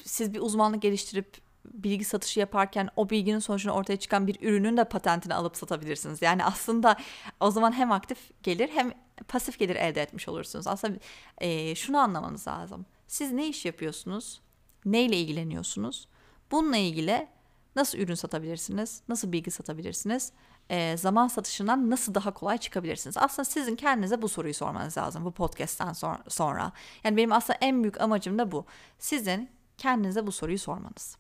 siz 0.05 0.33
bir 0.33 0.39
uzmanlık 0.39 0.81
geliştirip 0.81 1.37
bilgi 1.65 2.05
satışı 2.05 2.39
yaparken 2.39 2.89
o 2.95 3.09
bilginin 3.09 3.39
sonucunda 3.39 3.75
ortaya 3.75 3.97
çıkan 3.97 4.27
bir 4.27 4.41
ürünün 4.41 4.77
de 4.77 4.83
patentini 4.83 5.33
alıp 5.33 5.57
satabilirsiniz. 5.57 6.21
Yani 6.21 6.45
aslında 6.45 6.97
o 7.39 7.51
zaman 7.51 7.71
hem 7.71 7.91
aktif 7.91 8.17
gelir 8.43 8.69
hem 8.73 8.91
pasif 9.27 9.59
gelir 9.59 9.75
elde 9.75 10.01
etmiş 10.01 10.27
olursunuz. 10.27 10.67
Aslında 10.67 10.99
e, 11.37 11.75
şunu 11.75 11.97
anlamanız 11.97 12.47
lazım. 12.47 12.85
Siz 13.07 13.31
ne 13.31 13.47
iş 13.47 13.65
yapıyorsunuz? 13.65 14.41
Neyle 14.85 15.17
ilgileniyorsunuz? 15.17 16.07
Bununla 16.51 16.77
ilgili 16.77 17.27
nasıl 17.75 17.97
ürün 17.97 18.15
satabilirsiniz? 18.15 19.01
Nasıl 19.09 19.31
bilgi 19.31 19.51
satabilirsiniz? 19.51 20.31
E, 20.69 20.97
zaman 20.97 21.27
satışından 21.27 21.89
nasıl 21.89 22.15
daha 22.15 22.33
kolay 22.33 22.57
çıkabilirsiniz? 22.57 23.17
Aslında 23.17 23.45
sizin 23.45 23.75
kendinize 23.75 24.21
bu 24.21 24.29
soruyu 24.29 24.53
sormanız 24.53 24.97
lazım 24.97 25.25
bu 25.25 25.31
podcast'ten 25.31 25.93
sonra. 26.27 26.71
Yani 27.03 27.17
benim 27.17 27.31
aslında 27.31 27.57
en 27.61 27.83
büyük 27.83 28.01
amacım 28.01 28.39
da 28.39 28.51
bu. 28.51 28.65
Sizin 28.99 29.49
kendinize 29.79 30.27
bu 30.27 30.31
soruyu 30.31 30.59
sormanız. 30.59 31.17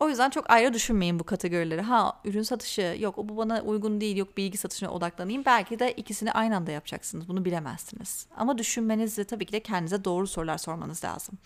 O 0.00 0.08
yüzden 0.08 0.30
çok 0.30 0.50
ayrı 0.50 0.74
düşünmeyin 0.74 1.18
bu 1.18 1.24
kategorileri. 1.24 1.80
Ha 1.80 2.20
ürün 2.24 2.42
satışı 2.42 2.96
yok 3.00 3.16
bu 3.18 3.36
bana 3.36 3.62
uygun 3.62 4.00
değil 4.00 4.16
yok 4.16 4.36
bilgi 4.36 4.58
satışına 4.58 4.90
odaklanayım. 4.90 5.44
Belki 5.44 5.78
de 5.78 5.92
ikisini 5.92 6.32
aynı 6.32 6.56
anda 6.56 6.70
yapacaksınız 6.70 7.28
bunu 7.28 7.44
bilemezsiniz. 7.44 8.26
Ama 8.36 8.58
düşünmenizi 8.58 9.24
tabii 9.24 9.46
ki 9.46 9.52
de 9.52 9.60
kendinize 9.60 10.04
doğru 10.04 10.26
sorular 10.26 10.58
sormanız 10.58 11.04
lazım. 11.04 11.38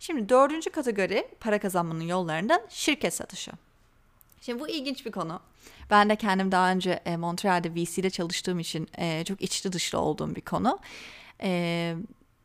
Şimdi 0.00 0.28
dördüncü 0.28 0.70
kategori 0.70 1.28
para 1.40 1.58
kazanmanın 1.58 2.04
yollarından 2.04 2.60
şirket 2.68 3.14
satışı. 3.14 3.52
Şimdi 4.40 4.60
bu 4.60 4.68
ilginç 4.68 5.06
bir 5.06 5.12
konu. 5.12 5.40
Ben 5.90 6.10
de 6.10 6.16
kendim 6.16 6.52
daha 6.52 6.70
önce 6.70 6.90
e, 7.04 7.16
Montreal'de 7.16 7.74
VC'de 7.74 8.10
çalıştığım 8.10 8.60
için 8.60 8.88
e, 8.98 9.24
çok 9.24 9.42
içli 9.42 9.72
dışlı 9.72 9.98
olduğum 9.98 10.34
bir 10.36 10.40
konu. 10.40 10.78
E, 11.42 11.94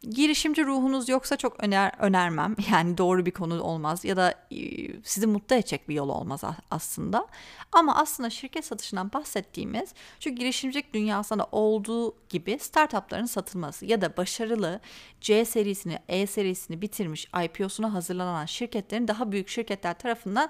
girişimci 0.02 0.66
ruhunuz 0.66 1.10
yoksa 1.10 1.38
çok 1.38 1.64
öner 1.64 1.92
önermem. 2.00 2.56
Yani 2.72 2.98
doğru 2.98 3.26
bir 3.26 3.32
konu 3.32 3.62
olmaz 3.62 4.06
ya 4.06 4.18
da 4.18 4.34
e, 4.52 4.58
sizi 5.04 5.28
mutlu 5.28 5.56
edecek 5.56 5.90
bir 5.90 5.96
yol 5.96 6.10
olmaz 6.10 6.42
aslında. 6.72 7.28
Ama 7.72 7.96
aslında 7.96 8.30
şirket 8.30 8.66
satışından 8.66 9.14
bahsettiğimiz 9.14 9.94
şu 10.20 10.30
girişimcilik 10.30 10.94
dünyasında 10.94 11.48
olduğu 11.52 12.16
gibi 12.30 12.60
startupların 12.60 13.26
satılması 13.26 13.86
ya 13.86 14.02
da 14.02 14.18
başarılı 14.18 14.80
C 15.22 15.46
serisini, 15.46 16.00
E 16.08 16.28
serisini 16.28 16.82
bitirmiş 16.82 17.28
IPO'suna 17.44 17.94
hazırlanan 17.94 18.46
şirketlerin 18.46 19.08
daha 19.08 19.32
büyük 19.32 19.50
şirketler 19.50 20.00
tarafından 20.00 20.50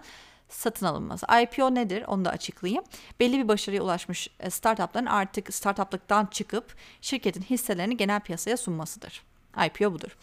satın 0.49 0.85
alınması. 0.85 1.25
IPO 1.43 1.75
nedir? 1.75 2.03
Onu 2.07 2.25
da 2.25 2.29
açıklayayım. 2.29 2.83
Belli 3.19 3.37
bir 3.43 3.47
başarıya 3.47 3.83
ulaşmış 3.83 4.29
e, 4.39 4.49
startupların 4.49 5.05
artık 5.05 5.53
startuplıktan 5.53 6.25
çıkıp 6.25 6.75
şirketin 7.01 7.41
hisselerini 7.41 7.97
genel 7.97 8.19
piyasaya 8.19 8.57
sunmasıdır. 8.57 9.28
IPO 9.65 9.93
budur. 9.93 10.17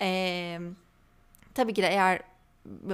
Ee, 0.00 0.58
tabii 1.54 1.74
ki 1.74 1.82
de 1.82 1.86
eğer 1.86 2.20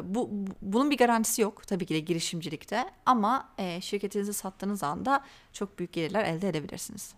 bu, 0.02 0.30
bunun 0.62 0.90
bir 0.90 0.98
garantisi 0.98 1.42
yok 1.42 1.66
tabii 1.66 1.86
ki 1.86 1.94
de 1.94 2.00
girişimcilikte 2.00 2.84
ama 3.06 3.48
e, 3.58 3.80
şirketinizi 3.80 4.32
sattığınız 4.32 4.82
anda 4.82 5.24
çok 5.52 5.78
büyük 5.78 5.92
gelirler 5.92 6.24
elde 6.24 6.48
edebilirsiniz. 6.48 7.14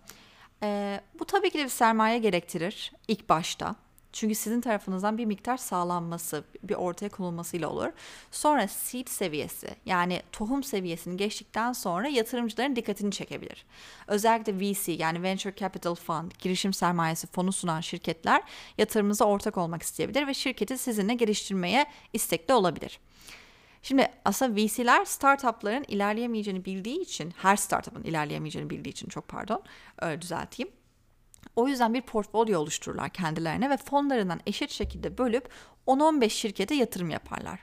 E, 0.62 1.00
bu 1.18 1.24
tabii 1.24 1.50
ki 1.50 1.58
de 1.58 1.64
bir 1.64 1.68
sermaye 1.68 2.18
gerektirir 2.18 2.92
ilk 3.08 3.28
başta. 3.28 3.74
Çünkü 4.12 4.34
sizin 4.34 4.60
tarafınızdan 4.60 5.18
bir 5.18 5.24
miktar 5.24 5.56
sağlanması, 5.56 6.44
bir 6.62 6.74
ortaya 6.74 7.08
konulmasıyla 7.08 7.68
olur. 7.68 7.88
Sonra 8.30 8.68
seed 8.68 9.08
seviyesi 9.08 9.68
yani 9.86 10.22
tohum 10.32 10.62
seviyesini 10.62 11.16
geçtikten 11.16 11.72
sonra 11.72 12.08
yatırımcıların 12.08 12.76
dikkatini 12.76 13.12
çekebilir. 13.12 13.64
Özellikle 14.06 14.60
VC 14.60 14.92
yani 14.92 15.22
Venture 15.22 15.54
Capital 15.56 15.94
Fund, 15.94 16.32
girişim 16.38 16.72
sermayesi 16.72 17.26
fonu 17.26 17.52
sunan 17.52 17.80
şirketler 17.80 18.42
yatırımınıza 18.78 19.24
ortak 19.24 19.58
olmak 19.58 19.82
isteyebilir 19.82 20.26
ve 20.26 20.34
şirketi 20.34 20.78
sizinle 20.78 21.14
geliştirmeye 21.14 21.86
istekli 22.12 22.54
olabilir. 22.54 23.00
Şimdi 23.82 24.08
aslında 24.24 24.56
VC'ler 24.56 25.04
startupların 25.04 25.84
ilerleyemeyeceğini 25.88 26.64
bildiği 26.64 27.00
için, 27.00 27.34
her 27.36 27.56
startup'ın 27.56 28.02
ilerleyemeyeceğini 28.02 28.70
bildiği 28.70 28.90
için 28.90 29.08
çok 29.08 29.28
pardon, 29.28 29.62
düzelteyim 30.20 30.72
o 31.56 31.68
yüzden 31.68 31.94
bir 31.94 32.02
portfolyo 32.02 32.60
oluştururlar 32.60 33.10
kendilerine 33.10 33.70
ve 33.70 33.76
fonlarından 33.76 34.40
eşit 34.46 34.70
şekilde 34.70 35.18
bölüp 35.18 35.48
10-15 35.86 36.30
şirkete 36.30 36.74
yatırım 36.74 37.10
yaparlar. 37.10 37.60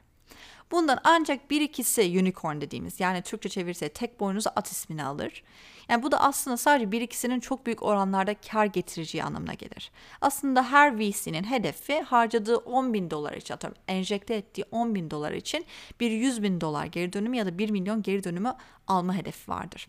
Bundan 0.72 1.00
ancak 1.04 1.52
bir 1.52 1.62
ikisi 1.62 2.02
unicorn 2.02 2.62
dediğimiz 2.62 3.00
yani 3.00 3.22
Türkçe 3.22 3.50
çevirse 3.50 3.90
tek 3.90 4.20
boynuzu 4.20 4.50
at 4.56 4.72
ismini 4.72 5.04
alır. 5.04 5.44
Yani 5.90 6.04
bu 6.04 6.12
da 6.12 6.22
aslında 6.22 6.58
sadece 6.58 6.92
bir 6.92 7.02
ikisinin 7.02 7.40
çok 7.40 7.66
büyük 7.66 7.84
oranlarda 7.84 8.34
kar 8.34 8.66
getireceği 8.66 9.24
anlamına 9.24 9.54
gelir. 9.54 9.92
Aslında 10.22 10.72
her 10.72 11.00
VC'nin 11.00 11.44
hedefi 11.44 12.02
harcadığı 12.02 12.58
10 12.58 12.94
bin 12.94 13.12
dolar 13.12 13.34
için 13.34 13.54
atıyorum 13.54 13.82
enjekte 13.88 14.36
ettiği 14.36 14.66
10 14.72 14.96
bin 14.96 15.12
dolar 15.12 15.32
için 15.32 15.66
bir 16.00 16.12
100 16.12 16.44
bin 16.44 16.62
dolar 16.62 16.86
geri 16.86 17.14
dönümü 17.14 17.38
ya 17.38 17.46
da 17.46 17.58
1 17.58 17.70
milyon 17.70 18.02
geri 18.02 18.24
dönümü 18.24 18.54
alma 18.88 19.16
hedefi 19.16 19.52
vardır. 19.52 19.88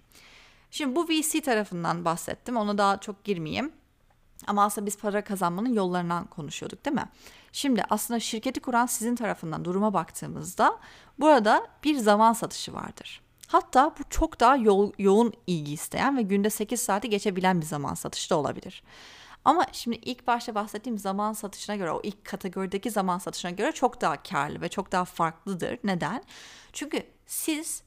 Şimdi 0.71 0.97
bu 0.97 1.09
VC 1.09 1.41
tarafından 1.41 2.05
bahsettim 2.05 2.57
ona 2.57 2.79
daha 2.79 3.01
çok 3.01 3.25
girmeyeyim. 3.25 3.73
Ama 4.47 4.65
aslında 4.65 4.87
biz 4.87 4.99
para 4.99 5.25
kazanmanın 5.25 5.73
yollarından 5.73 6.27
konuşuyorduk 6.27 6.85
değil 6.85 6.97
mi? 6.97 7.09
Şimdi 7.53 7.85
aslında 7.91 8.21
şirketi 8.21 8.61
kuran 8.61 8.87
sizin 8.87 9.17
tarafından 9.17 9.65
duruma 9.65 9.95
baktığımızda 9.95 10.79
burada 11.19 11.67
bir 11.85 11.97
zaman 11.97 12.33
satışı 12.33 12.75
vardır. 12.75 13.23
Hatta 13.47 13.95
bu 13.99 14.03
çok 14.11 14.41
daha 14.41 14.57
yo- 14.57 14.93
yoğun 14.99 15.33
ilgi 15.47 15.73
isteyen 15.73 16.17
ve 16.17 16.23
günde 16.23 16.51
8 16.51 16.81
saati 16.81 17.11
geçebilen 17.11 17.61
bir 17.61 17.67
zaman 17.67 17.95
satışı 17.95 18.31
da 18.31 18.37
olabilir. 18.37 18.83
Ama 19.45 19.67
şimdi 19.73 19.97
ilk 19.97 20.27
başta 20.27 20.55
bahsettiğim 20.55 20.99
zaman 20.99 21.33
satışına 21.33 21.77
göre 21.77 21.93
o 21.93 22.01
ilk 22.03 22.25
kategorideki 22.25 22.91
zaman 22.91 23.19
satışına 23.19 23.51
göre 23.51 23.73
çok 23.73 24.01
daha 24.01 24.23
karlı 24.23 24.61
ve 24.61 24.69
çok 24.69 24.93
daha 24.93 25.05
farklıdır. 25.05 25.79
Neden? 25.85 26.25
Çünkü 26.73 27.03
siz 27.27 27.83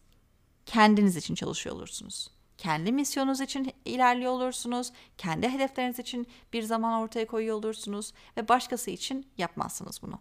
kendiniz 0.66 1.16
için 1.16 1.36
çalışıyor 1.36 1.76
olursunuz 1.76 2.32
kendi 2.62 2.92
misyonunuz 2.92 3.42
için 3.42 3.74
ilerliyor 3.86 4.32
olursunuz. 4.32 4.92
Kendi 5.18 5.50
hedefleriniz 5.50 6.00
için 6.00 6.28
bir 6.54 6.64
zaman 6.64 7.02
ortaya 7.02 7.28
koyuyor 7.28 7.56
olursunuz 7.56 8.14
ve 8.38 8.48
başkası 8.48 8.92
için 8.92 9.28
yapmazsınız 9.38 10.02
bunu. 10.02 10.20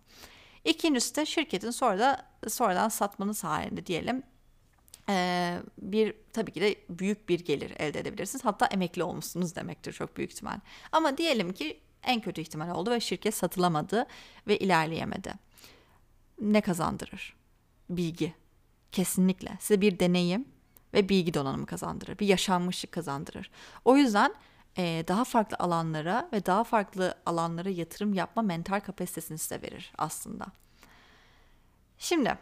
İkincisi 0.64 1.16
de 1.16 1.26
şirketin 1.26 1.70
sonra 1.70 1.98
da 1.98 2.26
sonradan 2.48 2.88
satmanız 2.88 3.44
halinde 3.44 3.86
diyelim 3.86 4.22
e, 5.08 5.58
bir 5.78 6.14
tabii 6.32 6.52
ki 6.52 6.60
de 6.60 6.76
büyük 6.88 7.28
bir 7.28 7.40
gelir 7.40 7.72
elde 7.78 8.00
edebilirsiniz. 8.00 8.44
Hatta 8.44 8.66
emekli 8.66 9.02
olmuşsunuz 9.02 9.56
demektir 9.56 9.92
çok 9.92 10.16
büyük 10.16 10.32
ihtimal. 10.32 10.60
Ama 10.92 11.18
diyelim 11.18 11.52
ki 11.52 11.80
en 12.02 12.20
kötü 12.20 12.40
ihtimal 12.40 12.70
oldu 12.70 12.90
ve 12.90 13.00
şirket 13.00 13.34
satılamadı 13.34 14.06
ve 14.46 14.58
ilerleyemedi. 14.58 15.34
Ne 16.40 16.60
kazandırır? 16.60 17.36
Bilgi. 17.90 18.34
Kesinlikle. 18.92 19.56
Size 19.60 19.80
bir 19.80 19.98
deneyim 19.98 20.44
ve 20.94 21.08
bilgi 21.08 21.34
donanımı 21.34 21.66
kazandırır. 21.66 22.18
Bir 22.18 22.26
yaşanmışlık 22.26 22.92
kazandırır. 22.92 23.50
O 23.84 23.96
yüzden 23.96 24.34
e, 24.78 25.04
daha 25.08 25.24
farklı 25.24 25.56
alanlara 25.56 26.28
ve 26.32 26.46
daha 26.46 26.64
farklı 26.64 27.14
alanlara 27.26 27.68
yatırım 27.68 28.14
yapma 28.14 28.42
mental 28.42 28.80
kapasitesini 28.80 29.38
size 29.38 29.62
verir 29.62 29.92
aslında. 29.98 30.46
Şimdi 31.98 32.38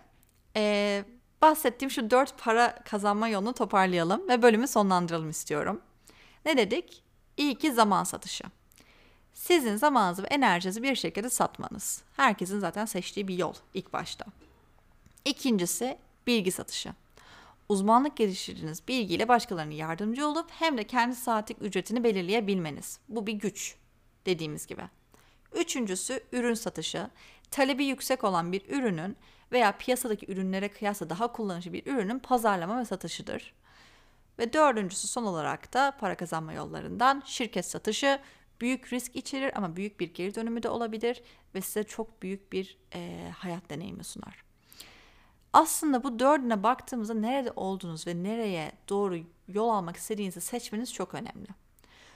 e, 0.56 1.04
bahsettiğim 1.42 1.90
şu 1.90 2.10
dört 2.10 2.38
para 2.38 2.74
kazanma 2.84 3.28
yolunu 3.28 3.52
toparlayalım 3.52 4.28
ve 4.28 4.42
bölümü 4.42 4.68
sonlandıralım 4.68 5.30
istiyorum. 5.30 5.80
Ne 6.44 6.56
dedik? 6.56 7.02
İyi 7.36 7.54
ki 7.54 7.72
zaman 7.72 8.04
satışı. 8.04 8.44
Sizin 9.32 9.76
zamanınızı 9.76 10.22
ve 10.22 10.26
enerjinizi 10.26 10.82
bir 10.82 10.94
şirkete 10.94 11.30
satmanız. 11.30 12.02
Herkesin 12.16 12.58
zaten 12.58 12.84
seçtiği 12.84 13.28
bir 13.28 13.38
yol 13.38 13.54
ilk 13.74 13.92
başta. 13.92 14.26
İkincisi 15.24 15.98
bilgi 16.26 16.50
satışı. 16.50 16.92
Uzmanlık 17.68 18.16
geliştirdiğiniz 18.16 18.88
bilgiyle 18.88 19.28
başkalarına 19.28 19.72
yardımcı 19.72 20.26
olup 20.26 20.50
hem 20.50 20.78
de 20.78 20.84
kendi 20.84 21.16
saatlik 21.16 21.62
ücretini 21.62 22.04
belirleyebilmeniz. 22.04 23.00
Bu 23.08 23.26
bir 23.26 23.32
güç 23.32 23.76
dediğimiz 24.26 24.66
gibi. 24.66 24.82
Üçüncüsü 25.54 26.20
ürün 26.32 26.54
satışı. 26.54 27.10
Talebi 27.50 27.84
yüksek 27.84 28.24
olan 28.24 28.52
bir 28.52 28.68
ürünün 28.68 29.16
veya 29.52 29.76
piyasadaki 29.78 30.32
ürünlere 30.32 30.68
kıyasla 30.68 31.10
daha 31.10 31.32
kullanışlı 31.32 31.72
bir 31.72 31.86
ürünün 31.86 32.18
pazarlama 32.18 32.80
ve 32.80 32.84
satışıdır. 32.84 33.54
Ve 34.38 34.52
dördüncüsü 34.52 35.08
son 35.08 35.24
olarak 35.24 35.74
da 35.74 35.96
para 36.00 36.16
kazanma 36.16 36.52
yollarından 36.52 37.22
şirket 37.26 37.66
satışı 37.66 38.20
büyük 38.60 38.92
risk 38.92 39.16
içerir 39.16 39.58
ama 39.58 39.76
büyük 39.76 40.00
bir 40.00 40.14
geri 40.14 40.34
dönümü 40.34 40.62
de 40.62 40.68
olabilir 40.68 41.22
ve 41.54 41.60
size 41.60 41.84
çok 41.84 42.22
büyük 42.22 42.52
bir 42.52 42.78
e, 42.94 43.30
hayat 43.36 43.70
deneyimi 43.70 44.04
sunar. 44.04 44.47
Aslında 45.52 46.04
bu 46.04 46.18
dördüne 46.18 46.62
baktığımızda 46.62 47.14
nerede 47.14 47.52
olduğunuz 47.56 48.06
ve 48.06 48.22
nereye 48.22 48.72
doğru 48.88 49.18
yol 49.48 49.68
almak 49.68 49.96
istediğinizi 49.96 50.40
seçmeniz 50.40 50.92
çok 50.92 51.14
önemli. 51.14 51.48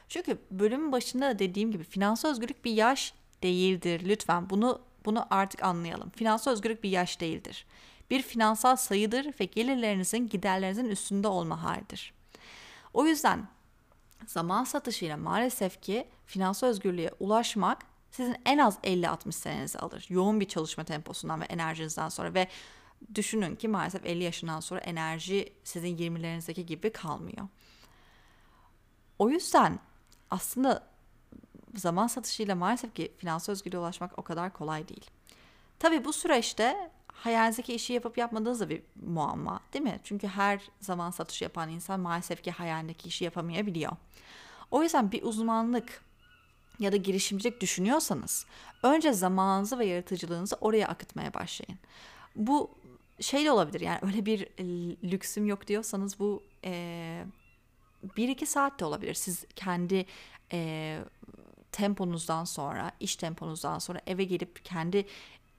Çünkü 0.08 0.38
bölümün 0.50 0.92
başında 0.92 1.28
da 1.28 1.38
dediğim 1.38 1.70
gibi 1.70 1.84
finansal 1.84 2.30
özgürlük 2.30 2.64
bir 2.64 2.72
yaş 2.72 3.14
değildir. 3.42 4.02
Lütfen 4.04 4.50
bunu 4.50 4.80
bunu 5.04 5.26
artık 5.30 5.62
anlayalım. 5.62 6.10
Finansal 6.10 6.52
özgürlük 6.52 6.84
bir 6.84 6.90
yaş 6.90 7.20
değildir. 7.20 7.66
Bir 8.10 8.22
finansal 8.22 8.76
sayıdır 8.76 9.26
ve 9.40 9.44
gelirlerinizin 9.44 10.28
giderlerinizin 10.28 10.84
üstünde 10.84 11.28
olma 11.28 11.62
halidir. 11.62 12.14
O 12.94 13.06
yüzden 13.06 13.48
zaman 14.26 14.64
satışıyla 14.64 15.16
maalesef 15.16 15.82
ki 15.82 16.08
finansal 16.26 16.68
özgürlüğe 16.68 17.10
ulaşmak 17.20 17.78
sizin 18.10 18.36
en 18.44 18.58
az 18.58 18.78
50-60 18.78 19.32
senenizi 19.32 19.78
alır. 19.78 20.06
Yoğun 20.08 20.40
bir 20.40 20.48
çalışma 20.48 20.84
temposundan 20.84 21.40
ve 21.40 21.44
enerjinizden 21.44 22.08
sonra 22.08 22.34
ve 22.34 22.48
düşünün 23.14 23.56
ki 23.56 23.68
maalesef 23.68 24.06
50 24.06 24.23
yaşından 24.25 24.61
sonra 24.61 24.80
enerji 24.80 25.52
sizin 25.64 25.97
20'lerinizdeki 25.97 26.66
gibi 26.66 26.92
kalmıyor. 26.92 27.49
O 29.18 29.30
yüzden 29.30 29.78
aslında 30.30 30.87
zaman 31.75 32.06
satışıyla 32.06 32.54
maalesef 32.54 32.94
ki 32.94 33.12
finansal 33.18 33.52
özgürlüğe 33.52 33.78
ulaşmak 33.78 34.18
o 34.18 34.23
kadar 34.23 34.52
kolay 34.52 34.88
değil. 34.88 35.11
Tabii 35.78 36.04
bu 36.04 36.12
süreçte 36.12 36.90
hayalinizdeki 37.12 37.75
işi 37.75 37.92
yapıp 37.92 38.18
yapmadığınız 38.18 38.61
da 38.61 38.68
bir 38.68 38.82
muamma 39.06 39.61
değil 39.73 39.85
mi? 39.85 40.00
Çünkü 40.04 40.26
her 40.26 40.61
zaman 40.80 41.11
satış 41.11 41.42
yapan 41.42 41.71
insan 41.71 42.00
maalesef 42.00 42.42
ki 42.42 42.50
hayalindeki 42.50 43.09
işi 43.09 43.25
yapamayabiliyor. 43.25 43.93
O 44.71 44.82
yüzden 44.82 45.12
bir 45.12 45.23
uzmanlık 45.23 46.02
ya 46.78 46.93
da 46.93 46.97
girişimcilik 46.97 47.60
düşünüyorsanız 47.60 48.47
önce 48.82 49.12
zamanınızı 49.12 49.78
ve 49.78 49.86
yaratıcılığınızı 49.86 50.56
oraya 50.60 50.88
akıtmaya 50.88 51.34
başlayın. 51.34 51.78
Bu 52.36 52.71
şey 53.23 53.45
de 53.45 53.50
olabilir 53.50 53.80
yani 53.80 53.99
öyle 54.02 54.26
bir 54.26 54.49
lüksüm 55.11 55.47
yok 55.47 55.67
diyorsanız 55.67 56.19
bu 56.19 56.43
e, 56.65 57.25
bir 58.17 58.28
iki 58.28 58.47
saat 58.47 58.80
de 58.80 58.85
olabilir. 58.85 59.15
Siz 59.15 59.45
kendi 59.56 60.06
e, 60.52 60.99
temponuzdan 61.73 62.45
sonra, 62.45 62.93
iş 63.00 63.17
temponuzdan 63.17 63.78
sonra 63.78 64.00
eve 64.06 64.25
gelip 64.25 64.65
kendi 64.65 65.06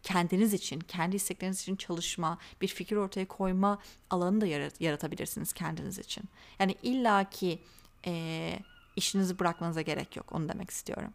kendiniz 0.04 0.54
için, 0.54 0.80
kendi 0.80 1.16
istekleriniz 1.16 1.62
için 1.62 1.76
çalışma, 1.76 2.38
bir 2.62 2.68
fikir 2.68 2.96
ortaya 2.96 3.28
koyma 3.28 3.80
alanı 4.10 4.42
da 4.42 4.48
yarat- 4.48 4.84
yaratabilirsiniz 4.84 5.54
kendiniz 5.54 6.00
için. 6.00 6.24
Yani 6.60 6.76
illaki 6.84 7.60
e, 8.06 8.60
işinizi 8.96 9.40
bırakmanıza 9.40 9.82
gerek 9.82 10.16
yok. 10.16 10.32
Onu 10.32 10.50
demek 10.50 10.70
istiyorum. 10.70 11.14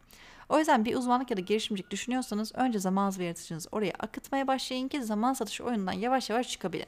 O 0.49 0.59
yüzden 0.59 0.85
bir 0.85 0.95
uzmanlık 0.95 1.31
ya 1.31 1.37
da 1.37 1.41
girişimcilik 1.41 1.91
düşünüyorsanız 1.91 2.51
önce 2.55 2.79
zaman 2.79 3.13
yaratıcınızı 3.19 3.69
oraya 3.71 3.93
akıtmaya 3.99 4.47
başlayın 4.47 4.87
ki 4.87 5.03
zaman 5.03 5.33
satış 5.33 5.61
oyunundan 5.61 5.93
yavaş 5.93 6.29
yavaş 6.29 6.49
çıkabilin. 6.49 6.87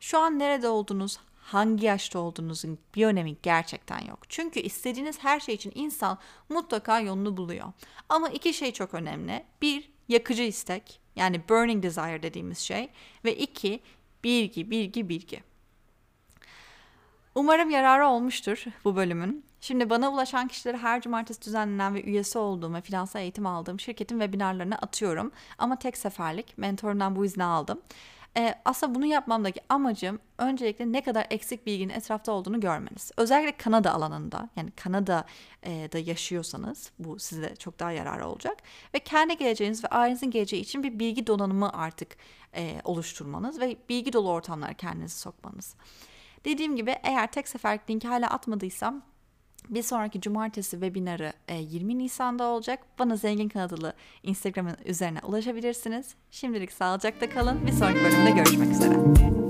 Şu 0.00 0.18
an 0.18 0.38
nerede 0.38 0.68
olduğunuz, 0.68 1.18
hangi 1.38 1.86
yaşta 1.86 2.18
olduğunuzun 2.18 2.78
bir 2.94 3.06
önemi 3.06 3.36
gerçekten 3.42 4.00
yok. 4.00 4.18
Çünkü 4.28 4.60
istediğiniz 4.60 5.18
her 5.24 5.40
şey 5.40 5.54
için 5.54 5.72
insan 5.74 6.18
mutlaka 6.48 7.00
yolunu 7.00 7.36
buluyor. 7.36 7.72
Ama 8.08 8.28
iki 8.28 8.54
şey 8.54 8.72
çok 8.72 8.94
önemli. 8.94 9.44
Bir, 9.62 9.90
yakıcı 10.08 10.42
istek 10.42 11.00
yani 11.16 11.48
burning 11.48 11.82
desire 11.82 12.22
dediğimiz 12.22 12.58
şey 12.58 12.88
ve 13.24 13.36
iki, 13.36 13.80
bilgi, 14.24 14.70
bilgi, 14.70 15.08
bilgi. 15.08 15.42
Umarım 17.34 17.70
yararı 17.70 18.08
olmuştur 18.08 18.64
bu 18.84 18.96
bölümün. 18.96 19.44
Şimdi 19.66 19.90
bana 19.90 20.12
ulaşan 20.12 20.48
kişileri 20.48 20.76
her 20.76 21.00
cumartesi 21.00 21.42
düzenlenen 21.42 21.94
ve 21.94 22.02
üyesi 22.02 22.38
olduğum 22.38 22.74
ve 22.74 22.80
finansal 22.80 23.22
eğitim 23.22 23.46
aldığım 23.46 23.80
şirketin 23.80 24.20
webinarlarına 24.20 24.74
atıyorum. 24.74 25.32
Ama 25.58 25.78
tek 25.78 25.96
seferlik 25.96 26.58
mentorundan 26.58 27.16
bu 27.16 27.24
izni 27.24 27.44
aldım. 27.44 27.80
Ee, 28.36 28.54
aslında 28.64 28.94
bunu 28.94 29.06
yapmamdaki 29.06 29.60
amacım 29.68 30.18
öncelikle 30.38 30.92
ne 30.92 31.02
kadar 31.02 31.26
eksik 31.30 31.66
bilginin 31.66 31.92
etrafta 31.92 32.32
olduğunu 32.32 32.60
görmeniz. 32.60 33.12
Özellikle 33.16 33.56
Kanada 33.56 33.92
alanında 33.92 34.48
yani 34.56 34.70
Kanada'da 34.70 35.98
yaşıyorsanız 35.98 36.90
bu 36.98 37.18
size 37.18 37.56
çok 37.56 37.78
daha 37.80 37.92
yararı 37.92 38.26
olacak. 38.26 38.56
Ve 38.94 38.98
kendi 38.98 39.36
geleceğiniz 39.36 39.84
ve 39.84 39.88
ailenizin 39.88 40.30
geleceği 40.30 40.60
için 40.60 40.82
bir 40.82 40.98
bilgi 40.98 41.26
donanımı 41.26 41.72
artık 41.72 42.16
e, 42.56 42.80
oluşturmanız 42.84 43.60
ve 43.60 43.76
bilgi 43.88 44.12
dolu 44.12 44.30
ortamlara 44.30 44.74
kendinizi 44.74 45.18
sokmanız. 45.18 45.74
Dediğim 46.44 46.76
gibi 46.76 46.96
eğer 47.02 47.32
tek 47.32 47.48
seferlik 47.48 47.90
linki 47.90 48.08
hala 48.08 48.30
atmadıysam 48.30 49.02
bir 49.70 49.82
sonraki 49.82 50.20
cumartesi 50.20 50.70
webinarı 50.70 51.32
20 51.60 51.92
e, 51.92 51.98
Nisan'da 51.98 52.44
olacak. 52.44 52.80
Bana 52.98 53.16
Zengin 53.16 53.48
Kanadalı 53.48 53.92
Instagram'ın 54.22 54.76
üzerine 54.84 55.20
ulaşabilirsiniz. 55.24 56.14
Şimdilik 56.30 56.72
sağlıcakla 56.72 57.30
kalın. 57.30 57.66
Bir 57.66 57.72
sonraki 57.72 58.04
bölümde 58.04 58.30
görüşmek 58.30 58.70
üzere. 58.70 59.45